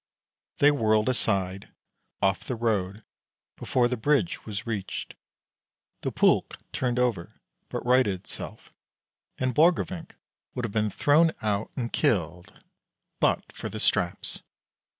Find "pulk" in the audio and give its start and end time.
6.11-6.57